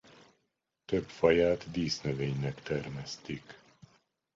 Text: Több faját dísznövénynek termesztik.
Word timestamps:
Több 0.85 1.03
faját 1.09 1.71
dísznövénynek 1.71 2.61
termesztik. 2.63 3.57